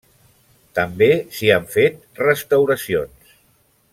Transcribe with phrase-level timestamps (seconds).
[0.79, 3.37] També s'hi han fet restauracions.